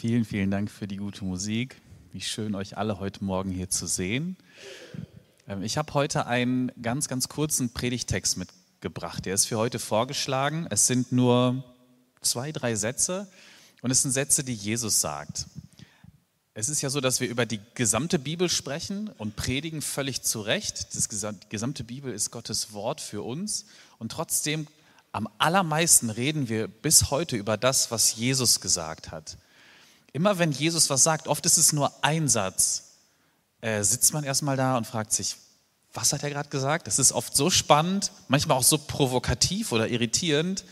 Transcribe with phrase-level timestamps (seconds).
[0.00, 1.76] Vielen, vielen Dank für die gute Musik.
[2.10, 4.38] Wie schön, euch alle heute Morgen hier zu sehen.
[5.46, 9.26] Ähm, ich habe heute einen ganz, ganz kurzen Predigtext mitgebracht.
[9.26, 10.66] Der ist für heute vorgeschlagen.
[10.70, 11.62] Es sind nur
[12.22, 13.30] zwei, drei Sätze
[13.82, 15.44] und es sind Sätze, die Jesus sagt.
[16.54, 20.40] Es ist ja so, dass wir über die gesamte Bibel sprechen und predigen völlig zu
[20.40, 20.94] Recht.
[20.94, 23.66] die gesamte Bibel ist Gottes Wort für uns
[23.98, 24.66] und trotzdem
[25.12, 29.36] am allermeisten reden wir bis heute über das, was Jesus gesagt hat.
[30.12, 32.96] Immer wenn Jesus was sagt, oft ist es nur ein Satz,
[33.60, 35.36] äh, sitzt man erstmal da und fragt sich,
[35.92, 36.86] was hat er gerade gesagt?
[36.86, 40.64] Das ist oft so spannend, manchmal auch so provokativ oder irritierend,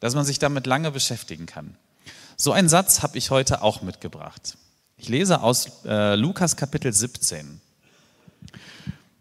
[0.00, 1.76] dass man sich damit lange beschäftigen kann.
[2.36, 4.56] So einen Satz habe ich heute auch mitgebracht.
[4.96, 7.60] Ich lese aus äh, Lukas Kapitel 17.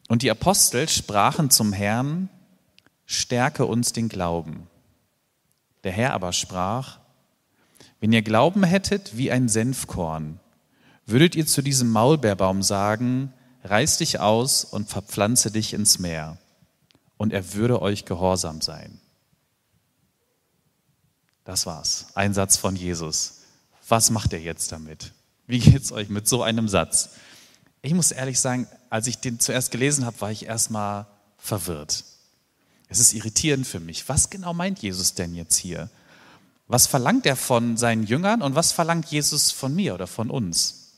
[0.08, 2.30] Und die Apostel sprachen zum Herrn,
[3.06, 4.68] stärke uns den Glauben.
[5.84, 7.01] Der Herr aber sprach,
[8.02, 10.40] wenn ihr Glauben hättet wie ein Senfkorn,
[11.06, 13.32] würdet ihr zu diesem Maulbeerbaum sagen,
[13.64, 16.38] reiß dich aus und verpflanze dich ins Meer,
[17.18, 19.00] und er würde euch gehorsam sein.
[21.44, 22.08] Das war's.
[22.16, 23.42] Ein Satz von Jesus.
[23.88, 25.14] Was macht er jetzt damit?
[25.46, 27.12] Wie geht's euch mit so einem Satz?
[27.84, 31.06] Ich muss ehrlich sagen, als ich den zuerst gelesen habe, war ich erstmal
[31.38, 32.04] verwirrt.
[32.90, 34.10] Es ist irritierend für mich.
[34.10, 35.90] Was genau meint Jesus denn jetzt hier?
[36.72, 40.94] Was verlangt er von seinen Jüngern und was verlangt Jesus von mir oder von uns?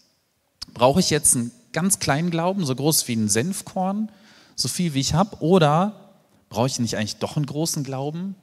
[0.71, 4.11] Brauche ich jetzt einen ganz kleinen Glauben, so groß wie ein Senfkorn,
[4.55, 6.13] so viel wie ich habe, oder
[6.49, 8.35] brauche ich nicht eigentlich doch einen großen Glauben,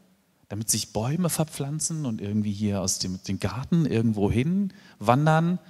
[0.49, 5.61] damit sich Bäume verpflanzen und irgendwie hier aus dem, dem Garten irgendwo hin wandern?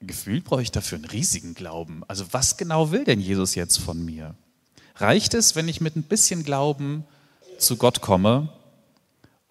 [0.00, 2.02] Gefühlt brauche ich dafür einen riesigen Glauben.
[2.08, 4.34] Also was genau will denn Jesus jetzt von mir?
[4.96, 7.04] Reicht es, wenn ich mit ein bisschen Glauben
[7.58, 8.48] zu Gott komme?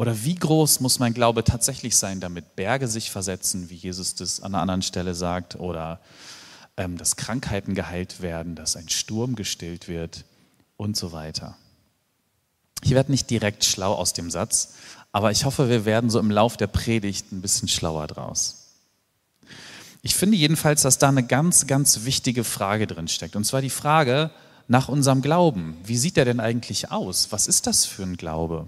[0.01, 4.39] Oder wie groß muss mein Glaube tatsächlich sein, damit Berge sich versetzen, wie Jesus das
[4.39, 5.99] an einer anderen Stelle sagt, oder
[6.75, 10.25] ähm, dass Krankheiten geheilt werden, dass ein Sturm gestillt wird
[10.75, 11.55] und so weiter.
[12.81, 14.73] Ich werde nicht direkt schlau aus dem Satz,
[15.11, 18.79] aber ich hoffe, wir werden so im Lauf der Predigt ein bisschen schlauer draus.
[20.01, 23.35] Ich finde jedenfalls, dass da eine ganz, ganz wichtige Frage drin steckt.
[23.35, 24.31] Und zwar die Frage,
[24.67, 25.77] nach unserem Glauben.
[25.83, 27.31] Wie sieht der denn eigentlich aus?
[27.31, 28.65] Was ist das für ein Glaube?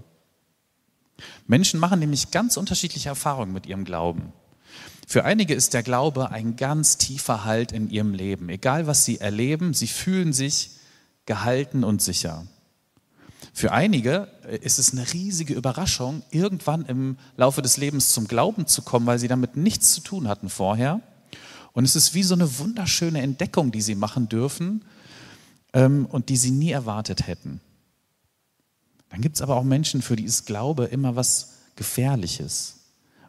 [1.47, 4.33] Menschen machen nämlich ganz unterschiedliche Erfahrungen mit ihrem Glauben.
[5.07, 8.49] Für einige ist der Glaube ein ganz tiefer Halt in ihrem Leben.
[8.49, 10.71] Egal was sie erleben, sie fühlen sich
[11.25, 12.47] gehalten und sicher.
[13.53, 14.29] Für einige
[14.61, 19.19] ist es eine riesige Überraschung, irgendwann im Laufe des Lebens zum Glauben zu kommen, weil
[19.19, 21.01] sie damit nichts zu tun hatten vorher.
[21.73, 24.85] Und es ist wie so eine wunderschöne Entdeckung, die sie machen dürfen
[25.73, 27.61] ähm, und die sie nie erwartet hätten.
[29.13, 32.79] Dann gibt es aber auch Menschen, für die ist Glaube immer was Gefährliches,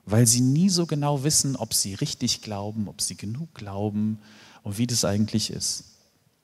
[0.07, 4.19] weil sie nie so genau wissen, ob sie richtig glauben, ob sie genug glauben
[4.63, 5.85] und wie das eigentlich ist.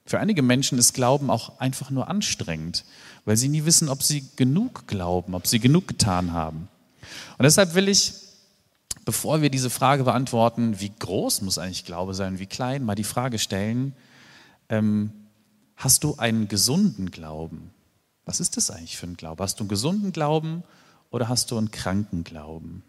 [0.05, 2.85] Für einige Menschen ist Glauben auch einfach nur anstrengend,
[3.25, 6.67] weil sie nie wissen, ob sie genug glauben, ob sie genug getan haben.
[7.37, 8.13] Und deshalb will ich,
[9.05, 13.03] bevor wir diese Frage beantworten, wie groß muss eigentlich Glaube sein, wie klein, mal die
[13.03, 13.93] Frage stellen,
[14.69, 15.11] ähm,
[15.81, 17.71] Hast du einen gesunden Glauben?
[18.31, 19.43] Was ist das eigentlich für ein Glaube?
[19.43, 20.63] Hast du einen gesunden Glauben
[21.09, 22.81] oder hast du einen kranken Glauben?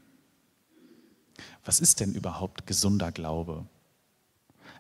[1.64, 3.66] Was ist denn überhaupt gesunder Glaube?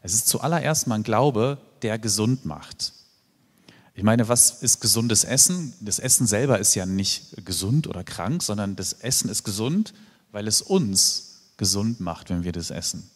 [0.02, 2.92] Es ist zuallererst mal ein Glaube, der gesund macht.
[3.96, 5.74] Ich meine, was ist gesundes Essen?
[5.80, 9.92] Das Essen selber ist ja nicht gesund oder krank, sondern das Essen ist gesund,
[10.30, 13.10] weil es uns gesund macht, wenn wir das essen.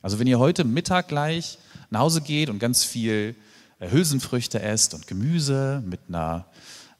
[0.00, 1.58] Also wenn ihr heute Mittag gleich
[1.90, 3.36] nach Hause geht und ganz viel
[3.78, 6.46] äh, Hülsenfrüchte esst und Gemüse mit einer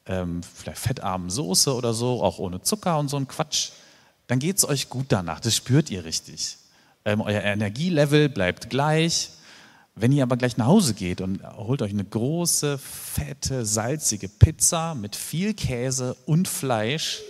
[0.08, 3.70] ähm, vielleicht fettarmen Soße oder so, auch ohne Zucker und so ein Quatsch,
[4.26, 5.40] dann geht es euch gut danach.
[5.40, 6.56] Das spürt ihr richtig.
[7.04, 9.30] Ähm, euer Energielevel bleibt gleich.
[9.94, 14.94] Wenn ihr aber gleich nach Hause geht und holt euch eine große, fette, salzige Pizza
[14.94, 17.20] mit viel Käse und Fleisch,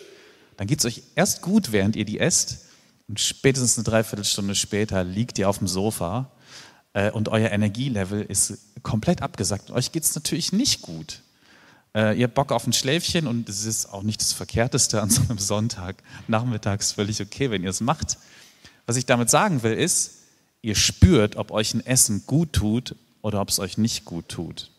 [0.58, 2.66] dann geht es euch erst gut, während ihr die esst.
[3.08, 6.30] Und spätestens eine Dreiviertelstunde später liegt ihr auf dem Sofa
[6.92, 9.70] äh, und euer Energielevel ist komplett abgesackt.
[9.70, 11.22] Euch geht es natürlich nicht gut.
[11.94, 15.10] Äh, ihr habt Bock auf ein Schläfchen und es ist auch nicht das Verkehrteste an
[15.10, 18.18] so einem Sonntag, nachmittags völlig okay, wenn ihr es macht.
[18.86, 20.18] Was ich damit sagen will, ist,
[20.62, 24.70] ihr spürt, ob euch ein Essen gut tut oder ob es euch nicht gut tut.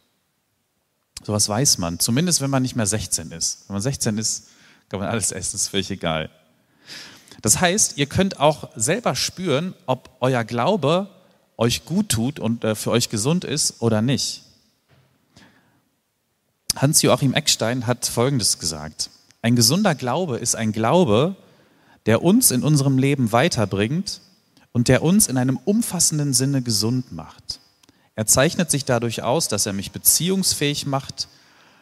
[1.24, 3.66] Sowas weiß man, zumindest wenn man nicht mehr 16 ist.
[3.68, 4.48] Wenn man 16 ist,
[4.90, 6.30] kann man alles essen, ist völlig egal.
[7.42, 11.10] Das heißt, ihr könnt auch selber spüren, ob euer Glaube
[11.58, 14.44] euch gut tut und äh, für euch gesund ist oder nicht.
[16.82, 19.10] Hans-Joachim Eckstein hat Folgendes gesagt.
[19.42, 21.36] Ein gesunder Glaube ist ein Glaube,
[22.06, 24.22] der uns in unserem Leben weiterbringt
[24.72, 27.60] und der uns in einem umfassenden Sinne gesund macht.
[28.16, 31.28] Er zeichnet sich dadurch aus, dass er mich beziehungsfähig macht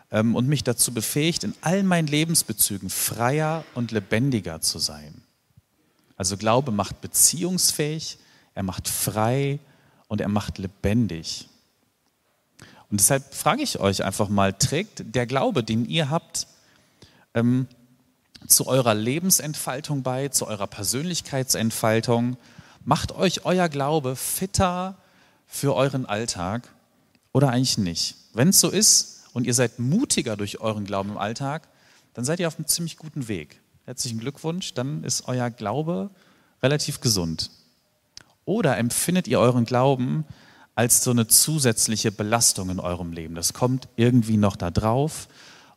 [0.09, 5.21] ähm, und mich dazu befähigt, in allen meinen Lebensbezügen freier und lebendiger zu sein.
[6.15, 8.17] Also Glaube macht beziehungsfähig,
[8.55, 9.59] er macht frei
[10.07, 11.49] und er macht lebendig.
[12.89, 16.47] Und deshalb frage ich euch einfach mal, trägt der Glaube, den ihr habt,
[17.33, 17.67] ähm,
[18.47, 22.37] zu eurer Lebensentfaltung bei, zu eurer Persönlichkeitsentfaltung?
[22.85, 24.97] Macht euch euer Glaube fitter
[25.45, 26.69] für euren Alltag
[27.33, 28.15] oder eigentlich nicht?
[28.33, 31.67] Wenn es so ist und ihr seid mutiger durch euren Glauben im Alltag,
[32.13, 33.61] dann seid ihr auf einem ziemlich guten Weg.
[33.85, 36.09] Herzlichen Glückwunsch, dann ist euer Glaube
[36.63, 37.51] relativ gesund.
[38.45, 40.25] Oder empfindet ihr euren Glauben
[40.77, 43.33] als so eine zusätzliche Belastung in eurem Leben?
[43.33, 45.27] Das kommt irgendwie noch da drauf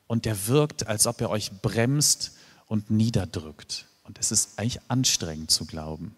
[0.07, 2.33] und der wirkt, als ob er euch bremst
[2.67, 3.87] und niederdrückt.
[4.05, 6.15] Und es ist eigentlich anstrengend zu glauben.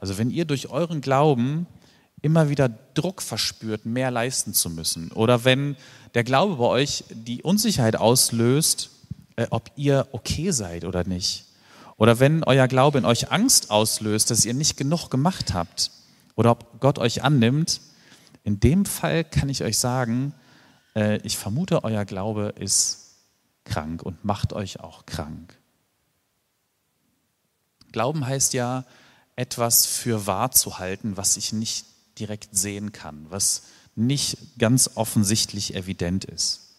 [0.00, 1.68] Also wenn ihr durch euren Glauben
[2.20, 5.76] immer wieder Druck verspürt, mehr leisten zu müssen, oder wenn
[6.14, 8.90] der Glaube bei euch die Unsicherheit auslöst,
[9.36, 11.44] äh, ob ihr okay seid oder nicht,
[11.96, 15.92] oder wenn euer Glaube in euch Angst auslöst, dass ihr nicht genug gemacht habt,
[16.38, 17.80] oder ob Gott euch annimmt,
[18.44, 20.32] in dem Fall kann ich euch sagen,
[20.94, 23.16] äh, ich vermute, euer Glaube ist
[23.64, 25.58] krank und macht euch auch krank.
[27.90, 28.84] Glauben heißt ja,
[29.34, 31.86] etwas für wahr zu halten, was ich nicht
[32.20, 33.64] direkt sehen kann, was
[33.96, 36.76] nicht ganz offensichtlich evident ist.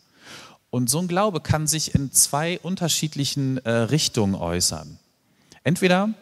[0.70, 5.00] Und so ein Glaube kann sich in zwei unterschiedlichen äh, Richtungen äußern.
[5.66, 6.14] Entweder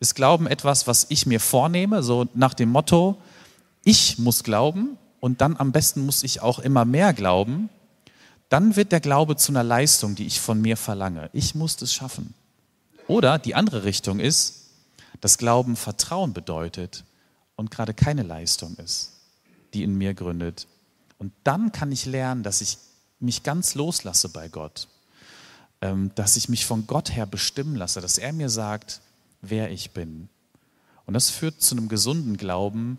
[0.00, 3.16] ist Glauben etwas, was ich mir vornehme, so nach dem Motto,
[3.84, 7.68] ich muss glauben und dann am besten muss ich auch immer mehr glauben
[8.48, 11.30] dann wird der Glaube zu einer Leistung, die ich von mir verlange.
[11.32, 12.34] Ich muss es schaffen.
[13.08, 14.66] Oder die andere Richtung ist,
[15.20, 17.04] dass Glauben Vertrauen bedeutet
[17.56, 19.12] und gerade keine Leistung ist,
[19.74, 20.66] die in mir gründet.
[21.18, 22.78] Und dann kann ich lernen, dass ich
[23.18, 24.88] mich ganz loslasse bei Gott,
[25.80, 29.00] ähm, dass ich mich von Gott her bestimmen lasse, dass er mir sagt,
[29.40, 30.28] wer ich bin.
[31.06, 32.98] Und das führt zu einem gesunden Glauben,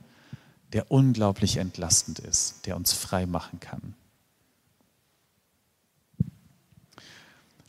[0.74, 3.95] der unglaublich entlastend ist, der uns frei machen kann.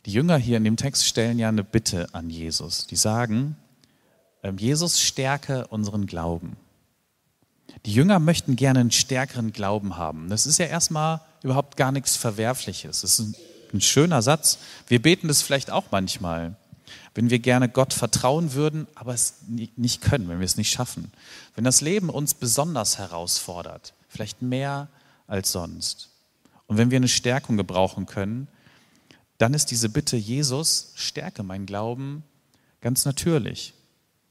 [0.05, 2.87] Die Jünger hier in dem Text stellen ja eine Bitte an Jesus.
[2.87, 3.57] Die sagen,
[4.43, 6.55] ähm, Jesus stärke unseren Glauben.
[7.85, 10.29] Die Jünger möchten gerne einen stärkeren Glauben haben.
[10.29, 13.01] Das ist ja erstmal überhaupt gar nichts Verwerfliches.
[13.01, 13.35] Das ist
[13.73, 14.59] ein schöner Satz.
[14.87, 16.55] Wir beten das vielleicht auch manchmal,
[17.13, 21.11] wenn wir gerne Gott vertrauen würden, aber es nicht können, wenn wir es nicht schaffen.
[21.55, 24.89] Wenn das Leben uns besonders herausfordert, vielleicht mehr
[25.27, 26.09] als sonst.
[26.67, 28.47] Und wenn wir eine Stärkung gebrauchen können,
[29.37, 32.23] dann ist diese Bitte, Jesus, stärke mein Glauben,
[32.81, 33.73] ganz natürlich.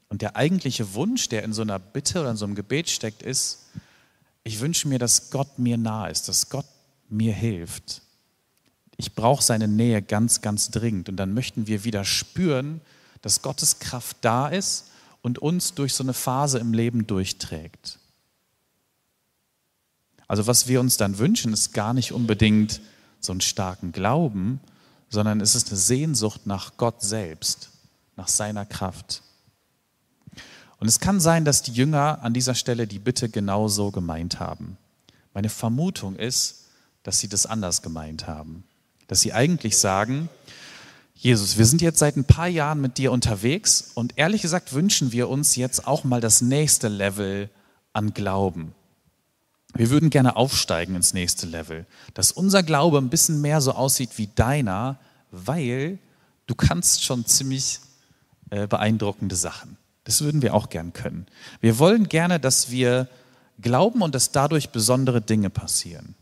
[0.07, 3.23] Und der eigentliche Wunsch, der in so einer Bitte oder in so einem Gebet steckt,
[3.23, 3.65] ist,
[4.43, 6.65] ich wünsche mir, dass Gott mir nahe ist, dass Gott
[7.09, 8.01] mir hilft.
[8.99, 11.07] Ich brauche seine Nähe ganz, ganz dringend.
[11.07, 12.81] Und dann möchten wir wieder spüren,
[13.21, 14.87] dass Gottes Kraft da ist
[15.21, 17.97] und uns durch so eine Phase im Leben durchträgt.
[20.27, 22.81] Also was wir uns dann wünschen, ist gar nicht unbedingt
[23.21, 24.59] so einen starken Glauben,
[25.09, 27.69] sondern es ist eine Sehnsucht nach Gott selbst,
[28.17, 29.23] nach seiner Kraft.
[30.77, 34.77] Und es kann sein, dass die Jünger an dieser Stelle die Bitte genauso gemeint haben.
[35.33, 36.65] Meine Vermutung ist,
[37.03, 38.65] dass sie das anders gemeint haben.
[39.09, 40.29] Dass sie eigentlich sagen,
[41.15, 45.11] Jesus, wir sind jetzt seit ein paar Jahren mit dir unterwegs und ehrlich gesagt wünschen
[45.11, 47.49] wir uns jetzt auch mal das nächste Level
[47.91, 48.73] an Glauben.
[49.73, 54.11] Wir würden gerne aufsteigen ins nächste Level, dass unser Glaube ein bisschen mehr so aussieht
[54.15, 54.97] wie deiner,
[55.31, 55.99] weil
[56.47, 57.81] du kannst schon ziemlich
[58.49, 59.75] äh, beeindruckende Sachen.
[60.05, 61.27] Das würden wir auch gern können.
[61.59, 63.09] Wir wollen gerne, dass wir
[63.61, 66.15] glauben und dass dadurch besondere Dinge passieren.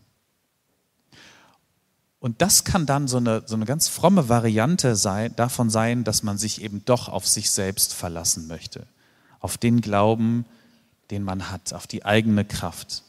[2.19, 6.23] Und das kann dann so eine, so eine ganz fromme Variante sein, davon sein, dass
[6.23, 8.87] man sich eben doch auf sich selbst verlassen möchte.
[9.39, 10.45] Auf den Glauben,
[11.11, 13.03] den man hat, auf die eigene Kraft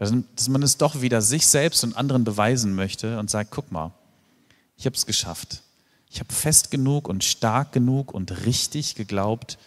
[0.00, 3.92] dass man es doch wieder sich selbst und anderen beweisen möchte und sagt, guck mal,
[4.78, 5.62] ich habe es geschafft.
[6.08, 9.58] Ich habe fest genug und stark genug und richtig geglaubt.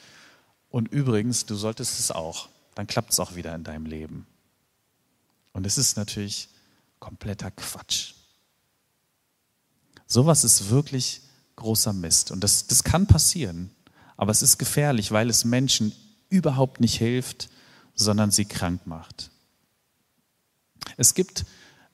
[0.72, 2.50] Und übrigens, du solltest es auch.
[2.74, 4.26] Dann klappt es auch wieder in deinem Leben.
[5.52, 6.50] Und es ist natürlich
[7.00, 8.16] kompletter Quatsch.
[10.14, 11.22] Sowas ist wirklich
[11.56, 12.30] großer Mist.
[12.30, 13.72] Und das, das kann passieren.
[14.16, 15.92] Aber es ist gefährlich, weil es Menschen
[16.30, 17.50] überhaupt nicht hilft,
[17.96, 19.32] sondern sie krank macht.
[20.98, 21.46] Es gibt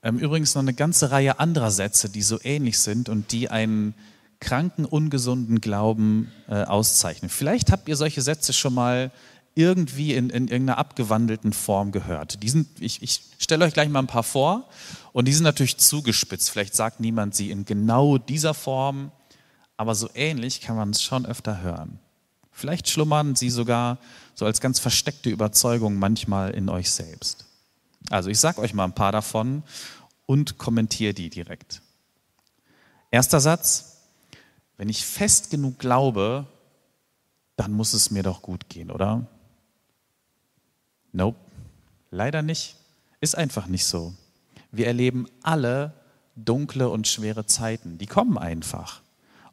[0.03, 3.95] ähm, übrigens noch eine ganze Reihe anderer Sätze, die so ähnlich sind und die einen
[4.41, 7.29] kranken, ungesunden Glauben äh, auszeichnen.
[7.29, 9.13] Vielleicht habt ihr solche Sätze schon mal
[9.59, 12.41] irgendwie in, in irgendeiner abgewandelten Form gehört.
[12.41, 14.69] Die sind, ich, ich stelle euch gleich mal ein paar vor
[15.11, 16.49] und die sind natürlich zugespitzt.
[16.49, 19.11] Vielleicht sagt niemand sie in genau dieser Form,
[19.75, 21.99] aber so ähnlich kann man es schon öfter hören.
[22.53, 23.97] Vielleicht schlummern sie sogar
[24.33, 27.45] so als ganz versteckte Überzeugung manchmal in euch selbst.
[28.09, 29.63] Also ich sage euch mal ein paar davon
[30.25, 31.81] und kommentiere die direkt.
[33.11, 33.97] Erster Satz,
[34.77, 36.47] wenn ich fest genug glaube,
[37.57, 39.27] dann muss es mir doch gut gehen, oder?
[41.11, 41.37] Nope,
[42.11, 42.75] leider nicht.
[43.21, 44.13] Ist einfach nicht so.
[44.71, 45.93] Wir erleben alle
[46.35, 47.97] dunkle und schwere Zeiten.
[47.97, 49.01] Die kommen einfach.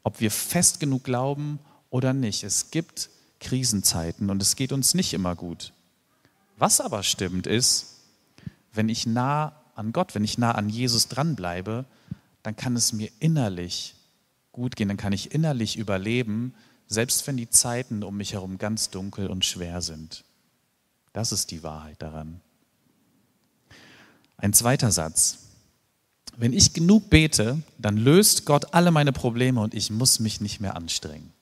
[0.03, 1.59] Ob wir fest genug glauben
[1.89, 2.43] oder nicht.
[2.43, 3.09] Es gibt
[3.39, 5.73] Krisenzeiten und es geht uns nicht immer gut.
[6.57, 7.97] Was aber stimmt ist,
[8.73, 11.85] wenn ich nah an Gott, wenn ich nah an Jesus dranbleibe,
[12.43, 13.95] dann kann es mir innerlich
[14.51, 16.53] gut gehen, dann kann ich innerlich überleben,
[16.87, 20.23] selbst wenn die Zeiten um mich herum ganz dunkel und schwer sind.
[21.17, 22.41] Das ist die Wahrheit daran.
[24.37, 25.39] Ein zweiter Satz.
[26.35, 30.59] Wenn ich genug bete, dann löst Gott alle meine Probleme und ich muss mich nicht
[30.59, 31.33] mehr anstrengen.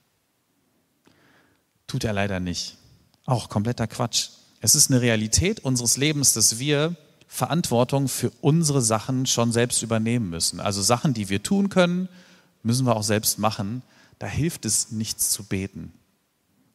[1.88, 2.77] Tut er leider nicht.
[3.25, 4.29] Auch kompletter Quatsch.
[4.62, 6.96] Es ist eine Realität unseres Lebens, dass wir
[7.27, 10.62] Verantwortung für unsere Sachen schon selbst übernehmen müssen.
[10.62, 12.08] Also Sachen, die wir tun können,
[12.63, 13.82] müssen wir auch selbst machen.
[14.20, 15.91] Da hilft es nichts zu beten.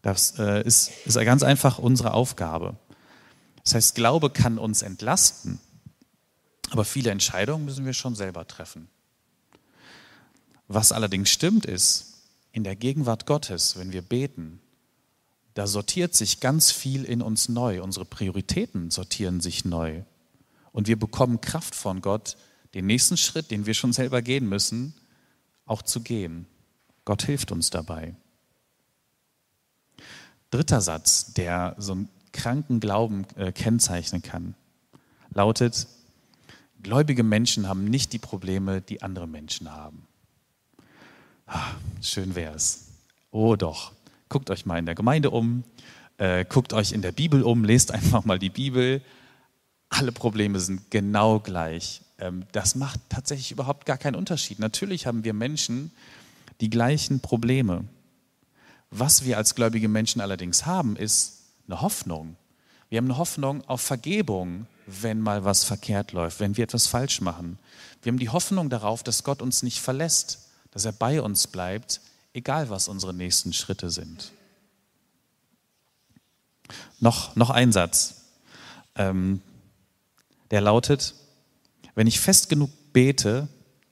[0.03, 2.77] Das äh, ist, ist ganz einfach unsere Aufgabe.
[3.65, 5.61] Das heißt, Glaube kann uns entlasten,
[6.71, 8.89] aber viele Entscheidungen müssen wir schon selber treffen.
[10.69, 14.61] Was allerdings stimmt ist, in der Gegenwart Gottes, wenn wir beten,
[15.55, 17.83] da sortiert sich ganz viel in uns neu.
[17.83, 20.03] Unsere Prioritäten sortieren sich neu.
[20.73, 22.37] Und wir bekommen Kraft von Gott,
[22.75, 24.95] den nächsten Schritt, den wir schon selber gehen müssen,
[25.67, 26.47] auch zu gehen.
[27.05, 28.15] Gott hilft uns dabei.
[30.51, 34.55] Dritter Satz, der so einen kranken Glauben äh, kennzeichnen kann,
[35.33, 35.87] lautet,
[36.83, 40.07] gläubige Menschen haben nicht die Probleme, die andere Menschen haben.
[41.47, 42.87] Ah, schön wäre es.
[43.31, 43.93] Oh doch,
[44.29, 45.65] guckt euch mal in der Gemeinde um,
[46.19, 49.03] äh, guckt euch in der Bibel um, lest einfach mal die Bibel
[49.91, 52.01] alle Probleme sind genau gleich.
[52.19, 54.59] Ähm, das macht tatsächlich überhaupt gar keinen Unterschied.
[54.59, 55.91] Natürlich haben wir Menschen
[56.61, 57.85] die gleichen Probleme.
[58.91, 61.40] Was wir als gläubige Menschen allerdings haben, ist
[61.71, 62.37] eine Hoffnung.
[62.89, 67.21] Wir haben eine Hoffnung auf Vergebung, wenn mal was verkehrt läuft, wenn wir etwas falsch
[67.21, 67.59] machen.
[68.03, 72.01] Wir haben die Hoffnung darauf, dass Gott uns nicht verlässt, dass er bei uns bleibt,
[72.35, 74.33] egal was unsere nächsten Schritte sind.
[76.99, 78.23] Noch, noch ein Satz.
[78.97, 79.41] Ähm,
[80.51, 81.15] der lautet,
[81.95, 83.49] wenn ich fest genug bete,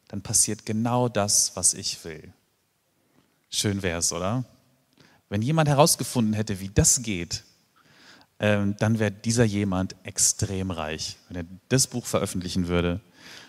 [0.08, 2.32] dann passiert genau das, was ich will.
[3.50, 4.44] Schön wäre es, oder?
[5.28, 7.44] Wenn jemand herausgefunden hätte, wie das geht,
[8.38, 13.00] dann wäre dieser jemand extrem reich, wenn er das Buch veröffentlichen würde.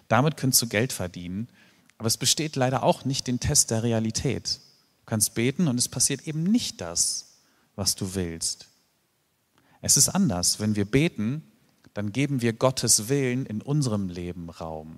[0.08, 1.48] Damit könntest du Geld verdienen,
[2.00, 4.60] aber es besteht leider auch nicht den Test der Realität.
[5.01, 7.38] Du kannst beten und es passiert eben nicht das,
[7.75, 8.67] was du willst.
[9.81, 10.60] Es ist anders.
[10.60, 11.43] Wenn wir beten,
[11.93, 14.98] dann geben wir Gottes Willen in unserem Leben Raum.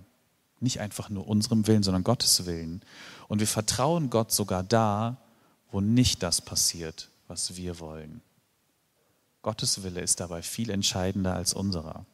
[0.60, 2.82] Nicht einfach nur unserem Willen, sondern Gottes Willen.
[3.28, 5.18] Und wir vertrauen Gott sogar da,
[5.72, 8.22] wo nicht das passiert, was wir wollen.
[9.42, 12.06] Gottes Wille ist dabei viel entscheidender als unserer.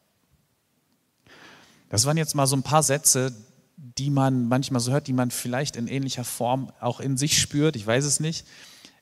[1.90, 3.34] Das waren jetzt mal so ein paar Sätze,
[3.78, 7.76] die man manchmal so hört, die man vielleicht in ähnlicher Form auch in sich spürt.
[7.76, 8.46] Ich weiß es nicht.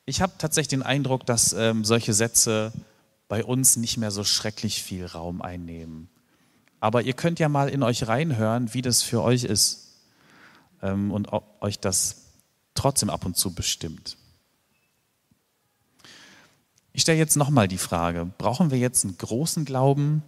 [0.04, 2.72] Ich habe tatsächlich den Eindruck, dass ähm, solche Sätze
[3.28, 6.08] bei uns nicht mehr so schrecklich viel Raum einnehmen.
[6.78, 9.96] Aber ihr könnt ja mal in euch reinhören, wie das für euch ist
[10.82, 12.26] ähm, und ob euch das
[12.74, 14.16] trotzdem ab und zu bestimmt.
[16.96, 20.22] Ich stelle jetzt nochmal die Frage, brauchen wir jetzt einen großen Glauben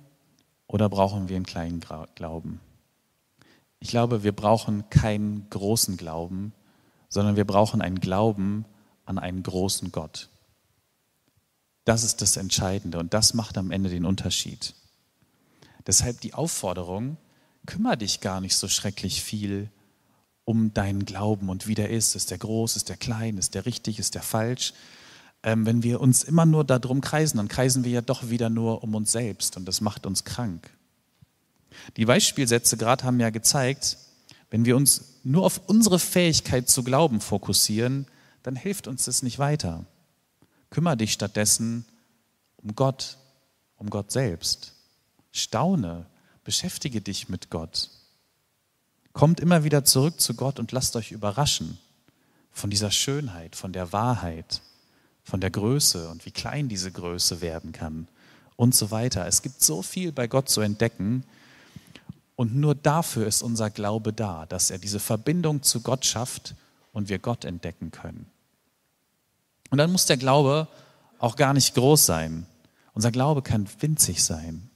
[0.67, 1.81] oder brauchen wir einen kleinen
[2.15, 2.61] Glauben?
[3.81, 6.53] Ich glaube, wir brauchen keinen großen Glauben,
[7.09, 8.67] sondern wir brauchen einen Glauben
[9.07, 10.29] an einen großen Gott.
[11.87, 14.75] Das ist das Entscheidende und das macht am Ende den Unterschied.
[15.87, 17.17] Deshalb die Aufforderung,
[17.65, 19.71] kümmere dich gar nicht so schrecklich viel
[20.45, 22.15] um deinen Glauben und wie der ist.
[22.15, 24.75] Ist der groß, ist der klein, ist der richtig, ist der falsch?
[25.43, 28.83] Ähm, wenn wir uns immer nur darum kreisen, dann kreisen wir ja doch wieder nur
[28.83, 30.71] um uns selbst und das macht uns krank.
[31.97, 33.99] Die Beispielsätze gerade haben ja gezeigt,
[34.51, 38.07] wenn wir uns nur auf unsere Fähigkeit zu glauben fokussieren,
[38.43, 39.85] dann hilft uns das nicht weiter.
[40.71, 41.85] Kümmere dich stattdessen
[42.57, 43.19] um Gott,
[43.77, 44.75] um Gott selbst.
[45.33, 46.07] Staune,
[46.45, 47.91] beschäftige dich mit Gott.
[49.13, 51.79] Kommt immer wieder zurück zu Gott und lasst euch überraschen
[52.51, 54.63] von dieser Schönheit, von der Wahrheit,
[55.29, 58.09] von der Größe und wie klein diese Größe werden kann
[58.57, 59.27] und so weiter.
[59.27, 61.23] Es gibt so viel bei Gott zu entdecken
[62.35, 66.55] und nur dafür ist unser Glaube da, dass er diese Verbindung zu Gott schafft
[66.93, 68.27] und wir Gott entdecken können.
[69.71, 70.67] Und dann muss der Glaube
[71.19, 72.47] auch gar nicht groß sein.
[72.95, 74.71] Unser Glaube kann winzig sein,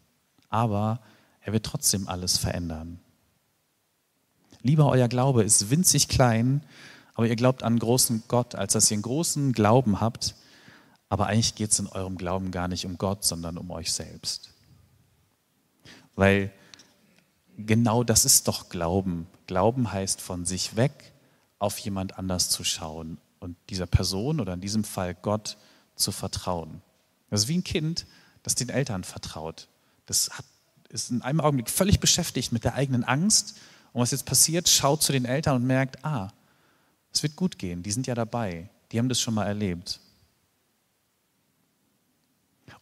[0.51, 1.01] aber
[1.41, 3.01] er wird trotzdem alles verändern.
[4.61, 6.63] Lieber euer Glaube ist winzig klein,
[7.15, 10.35] aber ihr glaubt an einen großen Gott, als dass ihr einen großen Glauben habt.
[11.13, 14.49] Aber eigentlich geht es in eurem Glauben gar nicht um Gott, sondern um euch selbst.
[16.15, 16.51] Weil
[17.59, 19.27] genau das ist doch Glauben.
[19.47, 21.13] Glauben heißt von sich weg
[21.59, 25.59] auf jemand anders zu schauen und dieser Person oder in diesem Fall Gott
[25.97, 26.81] zu vertrauen.
[27.29, 28.07] Das ist wie ein Kind,
[28.43, 29.69] das den Eltern vertraut.
[30.07, 30.47] Das hat,
[30.89, 33.59] ist in einem Augenblick völlig beschäftigt mit der eigenen Angst.
[33.93, 36.33] Und was jetzt passiert, schaut zu den Eltern und merkt, ah,
[37.13, 40.01] es wird gut gehen, die sind ja dabei, die haben das schon mal erlebt.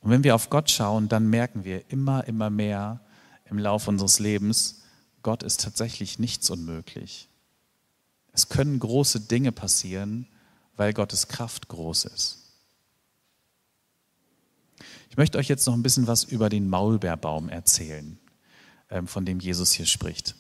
[0.01, 3.01] Und wenn wir auf Gott schauen, dann merken wir immer, immer mehr
[3.45, 4.83] im Laufe unseres Lebens,
[5.23, 7.29] Gott ist tatsächlich nichts unmöglich.
[8.33, 10.27] Es können große Dinge passieren,
[10.77, 12.39] weil Gottes Kraft groß ist.
[15.11, 18.19] Ich möchte euch jetzt noch ein bisschen was über den Maulbeerbaum erzählen,
[18.89, 20.37] ähm, von dem Jesus hier spricht.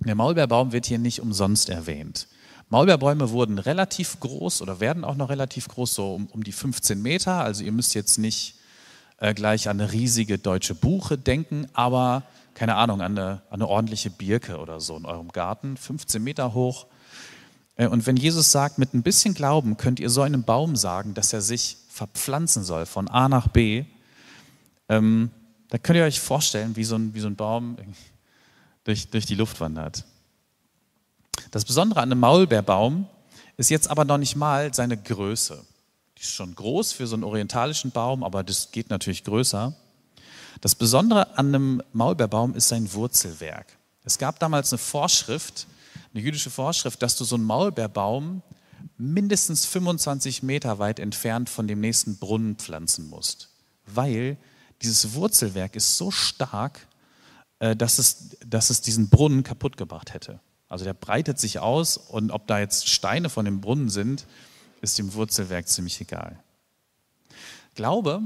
[0.00, 2.26] Der Maulbeerbaum wird hier nicht umsonst erwähnt.
[2.70, 7.00] Maulbeerbäume wurden relativ groß oder werden auch noch relativ groß, so um, um die 15
[7.00, 7.44] Meter.
[7.44, 8.56] Also ihr müsst jetzt nicht
[9.22, 12.24] äh, gleich an eine riesige deutsche Buche denken, aber
[12.54, 16.54] keine Ahnung, an eine, an eine ordentliche Birke oder so in eurem Garten, 15 Meter
[16.54, 16.86] hoch.
[17.76, 21.14] Äh, und wenn Jesus sagt, mit ein bisschen Glauben könnt ihr so einem Baum sagen,
[21.14, 23.84] dass er sich verpflanzen soll von A nach B,
[24.88, 25.30] ähm,
[25.68, 27.76] da könnt ihr euch vorstellen, wie so ein, wie so ein Baum
[28.84, 30.04] durch, durch die Luft wandert.
[31.52, 33.06] Das Besondere an einem Maulbeerbaum
[33.56, 35.64] ist jetzt aber noch nicht mal seine Größe.
[36.22, 39.74] Die ist schon groß für so einen orientalischen Baum, aber das geht natürlich größer.
[40.60, 43.76] Das Besondere an einem Maulbeerbaum ist sein Wurzelwerk.
[44.04, 45.66] Es gab damals eine Vorschrift,
[46.14, 48.42] eine jüdische Vorschrift, dass du so einen Maulbeerbaum
[48.98, 53.48] mindestens 25 Meter weit entfernt von dem nächsten Brunnen pflanzen musst,
[53.86, 54.36] weil
[54.80, 56.86] dieses Wurzelwerk ist so stark,
[57.58, 60.38] äh, dass es, dass es diesen Brunnen kaputt gemacht hätte.
[60.68, 64.24] Also der breitet sich aus und ob da jetzt Steine von dem Brunnen sind,
[64.82, 66.38] ist dem Wurzelwerk ziemlich egal.
[67.74, 68.20] Glaube,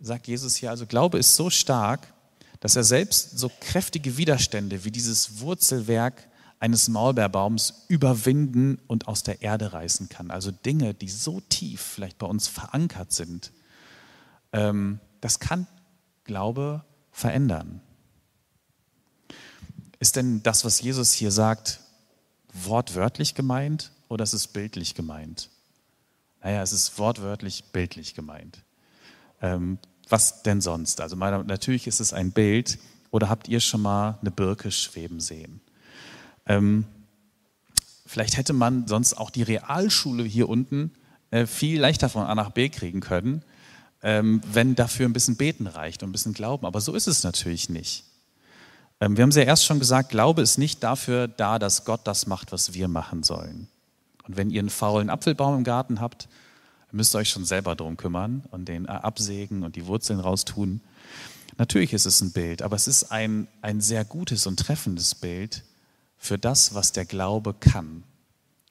[0.00, 2.12] sagt Jesus hier, also Glaube ist so stark,
[2.60, 9.42] dass er selbst so kräftige Widerstände wie dieses Wurzelwerk eines Maulbeerbaums überwinden und aus der
[9.42, 10.30] Erde reißen kann.
[10.30, 13.52] Also Dinge, die so tief vielleicht bei uns verankert sind.
[14.52, 15.66] Ähm, das kann
[16.24, 17.82] Glaube verändern.
[19.98, 21.80] Ist denn das, was Jesus hier sagt,
[22.52, 25.50] wortwörtlich gemeint oder ist es bildlich gemeint?
[26.46, 28.62] Naja, es ist wortwörtlich bildlich gemeint.
[29.42, 31.00] Ähm, was denn sonst?
[31.00, 32.78] Also natürlich ist es ein Bild.
[33.10, 35.60] Oder habt ihr schon mal eine Birke schweben sehen?
[36.46, 36.84] Ähm,
[38.06, 40.92] vielleicht hätte man sonst auch die Realschule hier unten
[41.32, 43.42] äh, viel leichter von A nach B kriegen können,
[44.04, 46.64] ähm, wenn dafür ein bisschen Beten reicht und ein bisschen Glauben.
[46.64, 48.04] Aber so ist es natürlich nicht.
[49.00, 52.02] Ähm, wir haben es ja erst schon gesagt, Glaube ist nicht dafür da, dass Gott
[52.04, 53.66] das macht, was wir machen sollen.
[54.26, 56.28] Und wenn ihr einen faulen Apfelbaum im Garten habt,
[56.92, 60.80] müsst ihr euch schon selber darum kümmern und den äh, absägen und die Wurzeln raustun.
[61.58, 65.64] Natürlich ist es ein Bild, aber es ist ein, ein sehr gutes und treffendes Bild
[66.18, 68.02] für das, was der Glaube kann.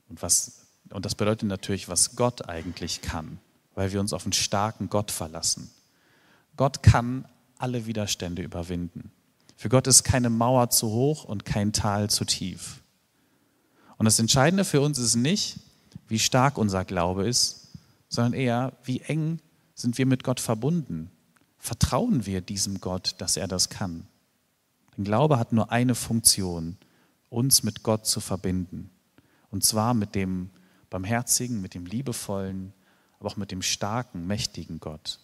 [0.09, 3.39] Und, was, und das bedeutet natürlich, was Gott eigentlich kann,
[3.73, 5.71] weil wir uns auf einen starken Gott verlassen.
[6.57, 7.25] Gott kann
[7.57, 9.11] alle Widerstände überwinden.
[9.57, 12.81] Für Gott ist keine Mauer zu hoch und kein Tal zu tief.
[13.97, 15.59] Und das Entscheidende für uns ist nicht,
[16.07, 17.69] wie stark unser Glaube ist,
[18.09, 19.39] sondern eher, wie eng
[19.73, 21.11] sind wir mit Gott verbunden.
[21.57, 24.07] Vertrauen wir diesem Gott, dass er das kann?
[24.95, 26.77] Denn Glaube hat nur eine Funktion,
[27.29, 28.89] uns mit Gott zu verbinden.
[29.49, 30.49] Und zwar mit dem
[30.89, 32.73] barmherzigen, mit dem liebevollen,
[33.19, 35.19] aber auch mit dem starken, mächtigen Gott.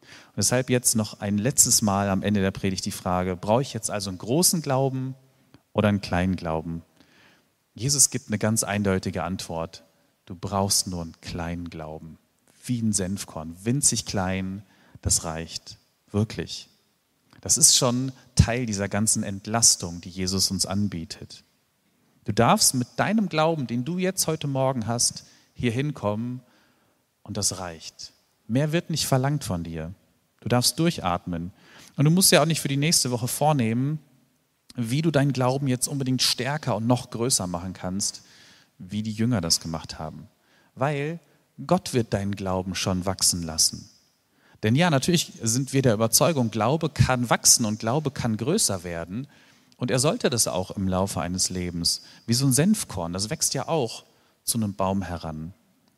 [0.00, 3.74] Und deshalb jetzt noch ein letztes Mal am Ende der Predigt die Frage, brauche ich
[3.74, 5.14] jetzt also einen großen Glauben
[5.72, 6.82] oder einen kleinen Glauben?
[7.78, 9.84] Jesus gibt eine ganz eindeutige Antwort.
[10.26, 12.18] Du brauchst nur einen kleinen Glauben,
[12.64, 14.62] wie ein Senfkorn, winzig klein,
[15.00, 15.78] das reicht,
[16.10, 16.68] wirklich.
[17.40, 21.44] Das ist schon Teil dieser ganzen Entlastung, die Jesus uns anbietet.
[22.24, 26.42] Du darfst mit deinem Glauben, den du jetzt heute Morgen hast, hier hinkommen
[27.22, 28.12] und das reicht.
[28.48, 29.94] Mehr wird nicht verlangt von dir.
[30.40, 31.52] Du darfst durchatmen.
[31.96, 34.00] Und du musst ja auch nicht für die nächste Woche vornehmen,
[34.80, 38.22] wie du deinen Glauben jetzt unbedingt stärker und noch größer machen kannst.
[38.78, 40.28] wie die Jünger das gemacht haben.
[40.76, 41.18] Weil
[41.66, 43.90] Gott wird deinen Glauben schon wachsen lassen.
[44.62, 49.26] Denn ja, natürlich sind wir der Überzeugung, Glaube kann wachsen und Glaube kann größer werden.
[49.76, 52.02] Und er sollte das auch im Laufe eines Lebens.
[52.26, 54.04] Wie so ein Senfkorn, das wächst ja auch
[54.44, 55.54] zu einem Baum heran.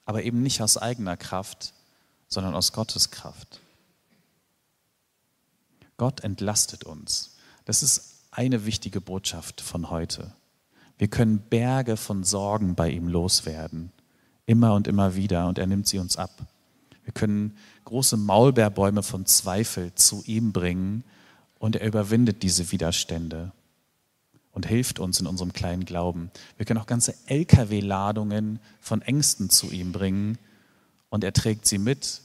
[0.07, 1.75] Aber eben nicht aus eigener Kraft,
[2.29, 3.61] sondern aus Gottes Kraft.
[5.99, 7.37] Gott entlastet uns.
[7.66, 10.33] Das ist eine wichtige Botschaft von heute.
[10.99, 13.93] Wir können Berge von Sorgen bei ihm loswerden,
[14.47, 16.47] immer und immer wieder, und er nimmt sie uns ab.
[17.05, 21.05] Wir können große Maulbeerbäume von Zweifel zu ihm bringen
[21.59, 23.53] und er überwindet diese Widerstände
[24.53, 26.31] und hilft uns in unserem kleinen Glauben.
[26.57, 30.38] Wir können auch ganze Lkw-Ladungen von Ängsten zu ihm bringen
[31.09, 32.21] und er trägt sie mit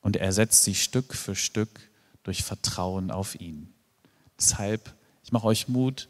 [0.00, 1.80] und er ersetzt sie Stück für Stück
[2.22, 3.72] durch Vertrauen auf ihn.
[4.38, 4.94] Deshalb,
[5.28, 6.08] ich mache euch Mut,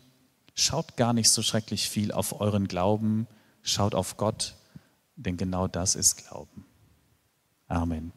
[0.54, 3.26] schaut gar nicht so schrecklich viel auf euren Glauben,
[3.62, 4.54] schaut auf Gott,
[5.16, 6.64] denn genau das ist Glauben.
[7.66, 8.12] Amen.